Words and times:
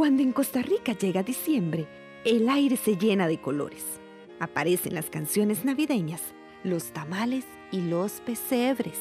Cuando 0.00 0.22
en 0.22 0.32
Costa 0.32 0.62
Rica 0.62 0.94
llega 0.94 1.22
diciembre, 1.22 1.86
el 2.24 2.48
aire 2.48 2.78
se 2.78 2.96
llena 2.96 3.28
de 3.28 3.38
colores. 3.38 4.00
Aparecen 4.38 4.94
las 4.94 5.10
canciones 5.10 5.66
navideñas, 5.66 6.22
los 6.64 6.92
tamales 6.94 7.44
y 7.70 7.82
los 7.82 8.12
pesebres. 8.22 8.98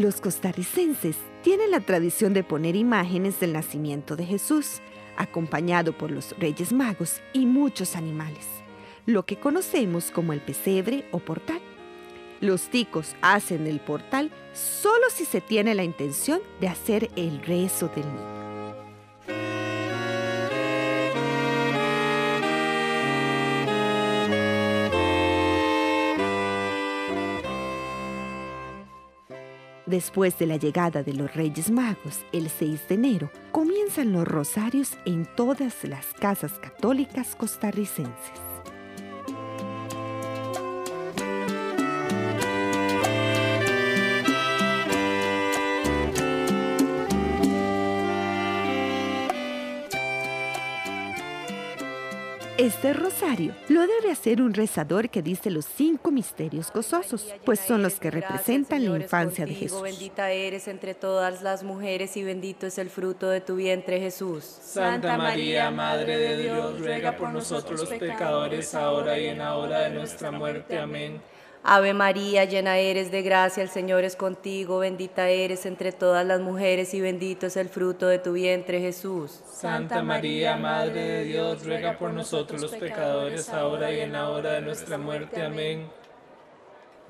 Los 0.00 0.22
costarricenses 0.22 1.18
tienen 1.42 1.72
la 1.72 1.80
tradición 1.80 2.32
de 2.32 2.42
poner 2.42 2.74
imágenes 2.74 3.38
del 3.38 3.52
nacimiento 3.52 4.16
de 4.16 4.24
Jesús, 4.24 4.80
acompañado 5.18 5.92
por 5.92 6.10
los 6.10 6.34
Reyes 6.38 6.72
Magos 6.72 7.20
y 7.34 7.44
muchos 7.44 7.96
animales, 7.96 8.46
lo 9.04 9.26
que 9.26 9.38
conocemos 9.38 10.10
como 10.10 10.32
el 10.32 10.40
pesebre 10.40 11.04
o 11.10 11.18
portal. 11.18 11.60
Los 12.40 12.70
ticos 12.70 13.14
hacen 13.20 13.66
el 13.66 13.78
portal 13.78 14.30
solo 14.54 15.04
si 15.10 15.26
se 15.26 15.42
tiene 15.42 15.74
la 15.74 15.84
intención 15.84 16.40
de 16.62 16.68
hacer 16.68 17.10
el 17.16 17.42
rezo 17.42 17.88
del 17.88 18.06
niño. 18.06 18.39
Después 29.90 30.38
de 30.38 30.46
la 30.46 30.56
llegada 30.56 31.02
de 31.02 31.12
los 31.12 31.34
Reyes 31.34 31.68
Magos, 31.68 32.20
el 32.30 32.48
6 32.48 32.86
de 32.88 32.94
enero, 32.94 33.30
comienzan 33.50 34.12
los 34.12 34.24
rosarios 34.24 34.96
en 35.04 35.26
todas 35.34 35.82
las 35.82 36.06
casas 36.14 36.52
católicas 36.60 37.34
costarricenses. 37.34 38.40
Este 52.60 52.92
rosario 52.92 53.54
lo 53.70 53.86
debe 53.86 54.10
hacer 54.12 54.42
un 54.42 54.52
rezador 54.52 55.08
que 55.08 55.22
dice 55.22 55.50
los 55.50 55.64
cinco 55.64 56.10
misterios 56.10 56.70
gozosos, 56.70 57.32
pues 57.42 57.58
son 57.58 57.82
los 57.82 57.98
que 57.98 58.10
representan 58.10 58.84
la 58.84 58.98
infancia 58.98 59.46
de 59.46 59.54
Jesús. 59.54 59.80
Bendita 59.80 60.30
eres 60.30 60.68
entre 60.68 60.92
todas 60.92 61.40
las 61.40 61.62
mujeres 61.62 62.18
y 62.18 62.22
bendito 62.22 62.66
es 62.66 62.76
el 62.76 62.90
fruto 62.90 63.30
de 63.30 63.40
tu 63.40 63.56
vientre 63.56 63.98
Jesús. 63.98 64.44
Santa 64.44 65.16
María, 65.16 65.70
Madre 65.70 66.18
de 66.18 66.42
Dios, 66.42 66.78
ruega 66.78 67.16
por 67.16 67.30
nosotros 67.30 67.80
los 67.80 67.88
pecadores, 67.88 68.74
ahora 68.74 69.18
y 69.18 69.28
en 69.28 69.38
la 69.38 69.56
hora 69.56 69.80
de 69.80 69.90
nuestra 69.94 70.30
muerte. 70.30 70.78
Amén. 70.78 71.22
Ave 71.62 71.92
María, 71.92 72.46
llena 72.46 72.78
eres 72.78 73.10
de 73.10 73.20
gracia, 73.20 73.62
el 73.62 73.68
Señor 73.68 74.02
es 74.04 74.16
contigo, 74.16 74.78
bendita 74.78 75.28
eres 75.28 75.66
entre 75.66 75.92
todas 75.92 76.26
las 76.26 76.40
mujeres 76.40 76.94
y 76.94 77.02
bendito 77.02 77.46
es 77.46 77.56
el 77.58 77.68
fruto 77.68 78.06
de 78.06 78.18
tu 78.18 78.32
vientre 78.32 78.80
Jesús. 78.80 79.42
Santa 79.46 80.02
María, 80.02 80.56
Madre 80.56 81.02
de 81.02 81.24
Dios, 81.24 81.64
ruega 81.64 81.98
por 81.98 82.12
nosotros 82.12 82.62
los 82.62 82.74
pecadores, 82.74 83.50
ahora 83.50 83.92
y 83.92 84.00
en 84.00 84.12
la 84.12 84.30
hora 84.30 84.52
de 84.52 84.62
nuestra 84.62 84.96
muerte. 84.96 85.42
Amén. 85.42 85.86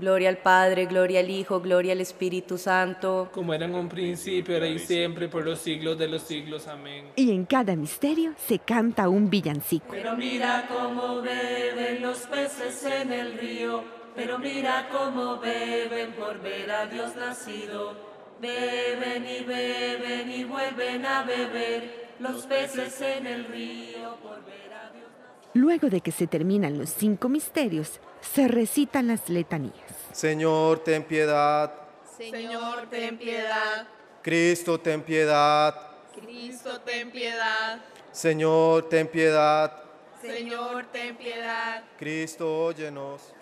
Gloria 0.00 0.30
al 0.30 0.38
Padre, 0.38 0.86
gloria 0.86 1.20
al 1.20 1.30
Hijo, 1.30 1.60
gloria 1.60 1.92
al 1.92 2.00
Espíritu 2.00 2.58
Santo. 2.58 3.28
Como 3.32 3.54
era 3.54 3.66
en 3.66 3.74
un 3.74 3.88
principio, 3.88 4.54
ahora 4.54 4.66
y 4.66 4.78
siempre, 4.78 5.28
por 5.28 5.44
los 5.44 5.60
siglos 5.60 5.96
de 5.98 6.08
los 6.08 6.22
siglos. 6.22 6.66
Amén. 6.66 7.12
Y 7.16 7.30
en 7.30 7.44
cada 7.44 7.76
misterio 7.76 8.32
se 8.36 8.58
canta 8.58 9.08
un 9.08 9.30
villancico. 9.30 9.86
Pero 9.90 10.16
mira 10.16 10.66
cómo 10.68 11.20
beben 11.20 12.02
los 12.02 12.18
peces 12.20 12.82
en 12.84 13.12
el 13.12 13.38
río 13.38 13.99
pero 14.14 14.38
mira 14.38 14.88
cómo 14.90 15.38
beben 15.38 16.12
por 16.12 16.40
ver 16.40 16.70
a 16.70 16.86
Dios 16.86 17.14
nacido. 17.16 17.94
Beben 18.40 19.26
y 19.26 19.44
beben 19.44 20.30
y 20.30 20.44
vuelven 20.44 21.04
a 21.04 21.22
beber 21.22 22.10
los 22.18 22.46
peces 22.46 23.00
en 23.00 23.26
el 23.26 23.44
río 23.44 24.16
por 24.22 24.44
ver 24.44 24.72
a 24.72 24.90
Dios 24.92 25.08
nacido. 25.18 25.50
Luego 25.54 25.88
de 25.88 26.00
que 26.00 26.12
se 26.12 26.26
terminan 26.26 26.78
los 26.78 26.90
cinco 26.90 27.28
misterios, 27.28 28.00
se 28.20 28.48
recitan 28.48 29.08
las 29.08 29.28
letanías. 29.28 29.74
Señor, 30.12 30.80
ten 30.80 31.04
piedad. 31.04 31.72
Señor, 32.16 32.88
ten 32.90 33.18
piedad. 33.18 33.86
Cristo, 34.22 34.78
ten 34.80 35.02
piedad. 35.02 35.74
Cristo, 36.14 36.80
ten 36.80 37.10
piedad. 37.10 37.80
Señor, 38.12 38.88
ten 38.88 39.08
piedad. 39.08 39.84
Señor, 40.20 40.86
ten 40.92 41.16
piedad. 41.16 41.82
Cristo, 41.98 42.64
óyenos. 42.66 43.32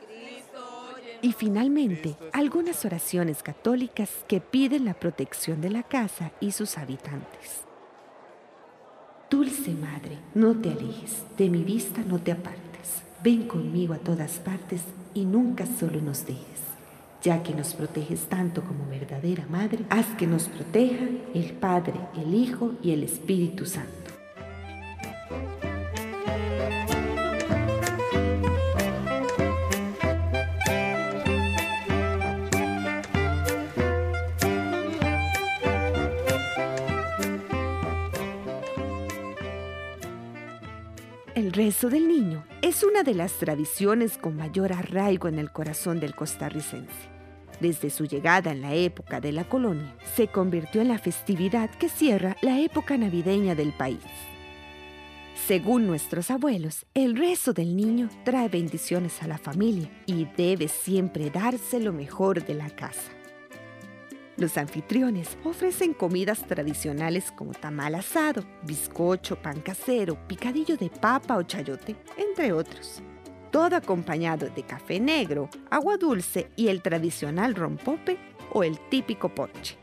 Y 1.21 1.33
finalmente, 1.33 2.17
algunas 2.33 2.85
oraciones 2.85 3.43
católicas 3.43 4.11
que 4.29 4.41
piden 4.41 4.85
la 4.85 4.95
protección 4.95 5.61
de 5.61 5.71
la 5.71 5.83
casa 5.83 6.31
y 6.41 6.53
sus 6.53 6.79
habitantes. 6.79 7.65
Dulce 9.29 9.73
Madre, 9.75 10.19
no 10.35 10.55
te 10.55 10.71
alejes, 10.71 11.23
de 11.37 11.51
mi 11.51 11.63
vista 11.65 12.03
no 12.07 12.19
te 12.19 12.33
apartes. 12.33 13.03
Ven 13.23 13.49
conmigo 13.49 13.95
a 13.95 13.99
todas 13.99 14.39
partes 14.39 14.83
y 15.13 15.25
nunca 15.25 15.67
solo 15.67 16.01
nos 16.01 16.25
dejes. 16.25 16.61
Ya 17.23 17.43
que 17.43 17.53
nos 17.53 17.75
proteges 17.75 18.27
tanto 18.29 18.63
como 18.63 18.87
verdadera 18.87 19.45
Madre, 19.51 19.85
haz 19.91 20.07
que 20.17 20.27
nos 20.27 20.45
proteja 20.45 21.05
el 21.35 21.53
Padre, 21.53 21.95
el 22.17 22.33
Hijo 22.33 22.75
y 22.81 22.93
el 22.93 23.03
Espíritu 23.03 23.67
Santo. 23.67 24.08
El 41.39 41.53
rezo 41.53 41.89
del 41.89 42.09
niño 42.09 42.45
es 42.63 42.83
una 42.83 43.05
de 43.05 43.15
las 43.15 43.35
tradiciones 43.35 44.19
con 44.19 44.35
mayor 44.35 44.73
arraigo 44.73 45.29
en 45.29 45.39
el 45.39 45.53
corazón 45.53 46.01
del 46.01 46.17
costarricense. 46.17 46.91
Desde 47.61 47.91
su 47.91 48.07
llegada 48.07 48.51
en 48.51 48.61
la 48.61 48.75
época 48.75 49.21
de 49.21 49.31
la 49.31 49.45
colonia, 49.45 49.95
se 50.17 50.27
convirtió 50.27 50.81
en 50.81 50.89
la 50.89 50.99
festividad 50.99 51.71
que 51.71 51.89
cierra 51.89 52.37
la 52.43 52.59
época 52.59 52.97
navideña 52.97 53.55
del 53.55 53.73
país. 53.73 54.03
Según 55.47 55.87
nuestros 55.87 56.33
abuelos, 56.33 56.87
el 56.93 57.17
rezo 57.17 57.53
del 57.53 57.77
niño 57.77 58.09
trae 58.25 58.49
bendiciones 58.49 59.23
a 59.23 59.29
la 59.29 59.39
familia 59.39 59.89
y 60.07 60.25
debe 60.37 60.67
siempre 60.67 61.31
darse 61.31 61.79
lo 61.79 61.93
mejor 61.93 62.45
de 62.45 62.55
la 62.55 62.71
casa. 62.71 63.13
Los 64.39 64.57
anfitriones 64.57 65.37
ofrecen 65.43 65.93
comidas 65.93 66.47
tradicionales 66.47 67.33
como 67.33 67.55
tamal 67.55 67.97
asado, 67.97 68.45
bizcocho, 68.63 69.35
pan 69.43 69.61
casero, 69.61 70.17
picadillo 70.29 70.77
de 70.77 70.91
papa 70.91 71.37
o 71.37 71.43
chayote, 71.43 71.97
entre 72.17 72.53
otros. 72.53 73.03
Todo 73.51 73.75
acompañado 73.75 74.49
de 74.49 74.63
café 74.63 75.01
negro, 75.01 75.51
agua 75.71 75.97
dulce 75.97 76.53
y 76.55 76.69
el 76.69 76.83
tradicional 76.83 77.57
rompope 77.57 78.17
o 78.53 78.63
el 78.63 78.79
típico 78.79 79.29
ponche. 79.29 79.77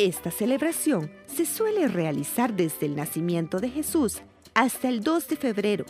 Esta 0.00 0.30
celebración 0.30 1.10
se 1.26 1.44
suele 1.44 1.86
realizar 1.86 2.54
desde 2.54 2.86
el 2.86 2.96
nacimiento 2.96 3.60
de 3.60 3.68
Jesús 3.68 4.22
hasta 4.54 4.88
el 4.88 5.02
2 5.02 5.28
de 5.28 5.36
febrero, 5.36 5.84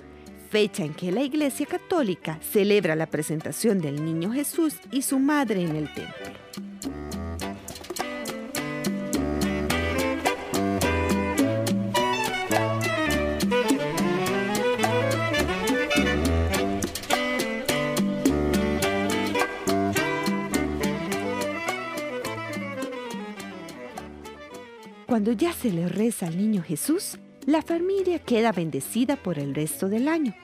fecha 0.51 0.85
en 0.85 0.95
que 0.95 1.12
la 1.12 1.23
Iglesia 1.23 1.65
Católica 1.65 2.41
celebra 2.43 2.97
la 2.97 3.07
presentación 3.07 3.81
del 3.81 4.05
Niño 4.05 4.33
Jesús 4.33 4.75
y 4.91 5.03
su 5.03 5.21
madre 5.21 5.62
en 5.62 5.77
el 5.77 5.95
templo. 5.95 6.69
Cuando 25.20 25.32
ya 25.32 25.52
se 25.52 25.70
le 25.70 25.87
reza 25.87 26.28
al 26.28 26.38
niño 26.38 26.62
Jesús, 26.62 27.19
la 27.44 27.61
familia 27.61 28.20
queda 28.20 28.52
bendecida 28.52 29.17
por 29.17 29.38
el 29.38 29.55
resto 29.55 29.90
del 29.90 30.08
año. 30.08 30.34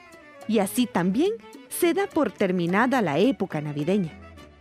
Y 0.47 0.59
así 0.59 0.85
también 0.85 1.31
se 1.67 1.95
da 1.95 2.05
por 2.05 2.31
terminada 2.31 3.01
la 3.01 3.17
época 3.17 3.59
navideña. 3.59 4.11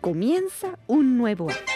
Comienza 0.00 0.78
un 0.86 1.18
nuevo 1.18 1.50
año. 1.50 1.75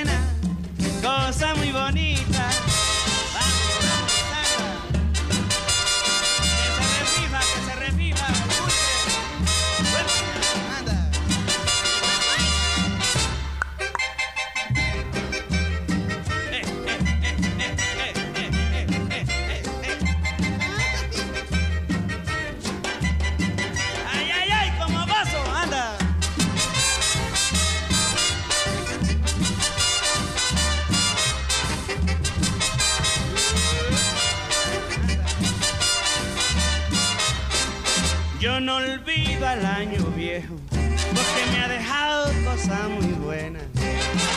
Yo 38.41 38.59
no 38.59 38.77
olvido 38.77 39.47
al 39.47 39.63
año 39.63 40.03
viejo, 40.15 40.55
porque 40.71 41.45
me 41.51 41.63
ha 41.63 41.67
dejado 41.67 42.25
cosas 42.43 42.89
muy 42.89 43.11
buenas. 43.23 43.61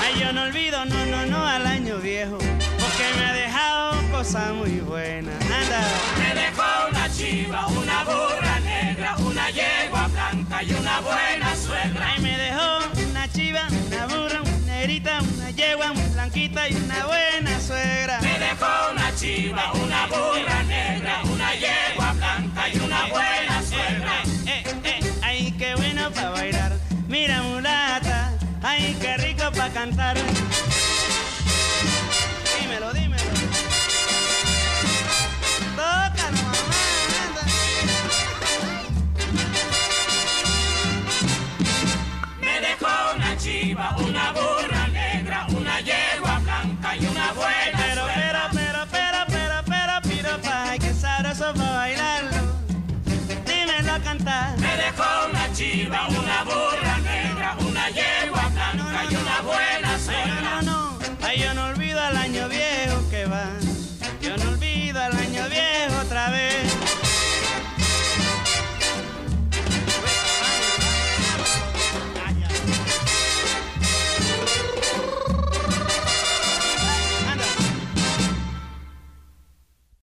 Ay, 0.03 0.21
yo 0.21 0.31
no 0.31 0.43
olvido, 0.43 0.85
no, 0.85 1.07
no, 1.07 1.25
no, 1.25 1.47
al 1.47 1.67
año 1.67 1.97
viejo, 1.97 2.37
porque 2.37 3.05
me 3.17 3.25
ha 3.25 3.33
dejado 3.33 3.95
cosas 4.13 4.53
muy 4.53 4.81
buenas. 4.81 5.35
Anda. 5.45 5.89
Me 6.19 6.35
dejó 6.39 6.89
una 6.91 7.11
chiva, 7.11 7.67
una 7.69 8.05
burra 8.05 8.61
negra, 8.61 9.17
una 9.17 9.49
yegua 9.49 10.09
blanca 10.09 10.63
y 10.63 10.75
una 10.75 11.01
buena 11.01 11.57
suegra. 11.57 12.13
Ay, 12.13 12.21
me 12.21 12.37
dejó 12.37 13.09
una 13.09 13.33
chiva, 13.33 13.67
una 13.87 14.07
burra, 14.07 14.43
una 14.43 14.67
negrita, 14.67 15.23
una 15.23 15.51
yegua, 15.51 15.93
una 15.93 16.09
blanquita 16.09 16.69
y 16.69 16.75
una 16.75 17.07
buena 17.07 17.59
suegra. 17.59 18.21
Me 18.21 18.39
dejó 18.39 18.93
una 18.93 19.15
chiva, 19.15 19.73
cantar 29.85 30.34